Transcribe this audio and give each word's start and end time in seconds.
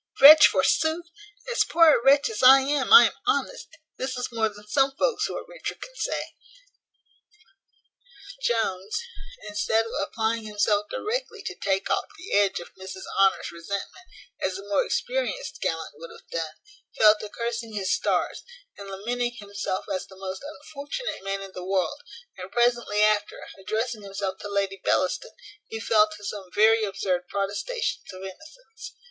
Wretch 0.19 0.47
forsooth? 0.47 1.11
as 1.51 1.63
poor 1.63 1.93
a 1.99 2.03
wretch 2.03 2.27
as 2.27 2.41
I 2.41 2.61
am, 2.61 2.91
I 2.91 3.05
am 3.05 3.13
honest; 3.27 3.77
this 3.97 4.17
is 4.17 4.31
more 4.31 4.49
than 4.49 4.67
some 4.67 4.95
folks 4.97 5.27
who 5.27 5.37
are 5.37 5.45
richer 5.45 5.75
can 5.75 5.93
say." 5.95 6.23
Jones, 8.41 8.99
instead 9.47 9.85
of 9.85 9.91
applying 10.01 10.41
himself 10.41 10.87
directly 10.89 11.43
to 11.43 11.53
take 11.55 11.91
off 11.91 12.05
the 12.17 12.33
edge 12.33 12.59
of 12.59 12.73
Mrs 12.73 13.03
Honour's 13.15 13.51
resentment, 13.51 14.07
as 14.41 14.57
a 14.57 14.67
more 14.67 14.83
experienced 14.83 15.61
gallant 15.61 15.93
would 15.97 16.09
have 16.09 16.27
done, 16.31 16.55
fell 16.97 17.15
to 17.19 17.29
cursing 17.29 17.73
his 17.73 17.93
stars, 17.93 18.41
and 18.79 18.89
lamenting 18.89 19.33
himself 19.35 19.85
as 19.93 20.07
the 20.07 20.17
most 20.17 20.41
unfortunate 20.41 21.23
man 21.23 21.43
in 21.43 21.51
the 21.51 21.63
world; 21.63 22.01
and 22.39 22.51
presently 22.51 23.03
after, 23.03 23.47
addressing 23.59 24.01
himself 24.01 24.39
to 24.39 24.49
Lady 24.49 24.81
Bellaston, 24.83 25.35
he 25.67 25.79
fell 25.79 26.09
to 26.09 26.23
some 26.25 26.49
very 26.55 26.83
absurd 26.83 27.27
protestations 27.27 28.11
of 28.11 28.23
innocence. 28.23 28.95